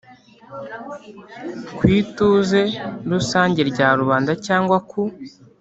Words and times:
Ku 1.75 1.83
ituze 1.99 2.61
rusange 3.11 3.61
rya 3.71 3.87
rubanda 3.99 4.31
cyangwa 4.45 4.77
ku 4.89 5.01